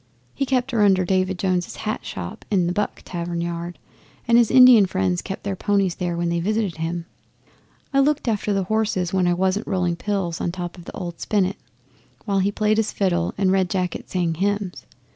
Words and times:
He 0.33 0.47
kept 0.47 0.71
her 0.71 0.81
under 0.81 1.05
David 1.05 1.37
Jones's 1.37 1.75
hat 1.75 2.03
shop 2.03 2.43
in 2.49 2.65
the 2.65 2.73
"Buck" 2.73 3.03
tavern 3.05 3.39
yard, 3.39 3.77
and 4.27 4.35
his 4.35 4.49
Indian 4.49 4.87
friends 4.87 5.21
kept 5.21 5.43
their 5.43 5.55
ponies 5.55 5.93
there 5.93 6.17
when 6.17 6.29
they 6.29 6.39
visited 6.39 6.77
him. 6.77 7.05
I 7.93 7.99
looked 7.99 8.27
after 8.27 8.51
the 8.51 8.63
horses 8.63 9.13
when 9.13 9.27
I 9.27 9.35
wasn't 9.35 9.67
rolling 9.67 9.97
pills 9.97 10.41
on 10.41 10.51
top 10.51 10.75
of 10.75 10.85
the 10.85 10.97
old 10.97 11.19
spinet, 11.19 11.57
while 12.25 12.39
he 12.39 12.51
played 12.51 12.77
his 12.77 12.91
fiddle 12.91 13.35
and 13.37 13.51
Red 13.51 13.69
Jacket 13.69 14.09
sang 14.09 14.33
hymns. 14.33 14.87